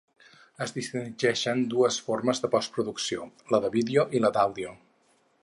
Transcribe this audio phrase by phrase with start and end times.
[0.65, 4.75] Es distingeixen dues formes de postproducció: la de vídeo i la d'àudio.